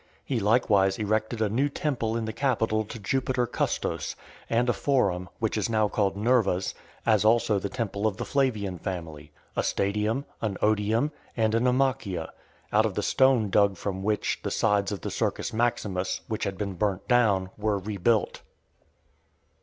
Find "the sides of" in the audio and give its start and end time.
14.41-15.01